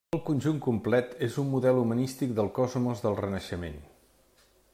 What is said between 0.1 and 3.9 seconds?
El conjunt complet és un model humanístic del Cosmos del Renaixement.